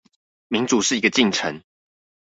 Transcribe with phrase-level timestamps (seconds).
[0.47, 1.61] 民主是一個進程